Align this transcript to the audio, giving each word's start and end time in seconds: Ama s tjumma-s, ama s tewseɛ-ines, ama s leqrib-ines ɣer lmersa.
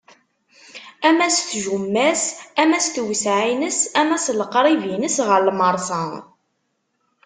Ama 1.09 1.27
s 1.35 1.37
tjumma-s, 1.49 2.23
ama 2.61 2.79
s 2.85 2.87
tewseɛ-ines, 2.93 3.79
ama 3.99 4.17
s 4.23 4.25
leqrib-ines 4.39 5.17
ɣer 5.27 5.41
lmersa. 5.47 6.03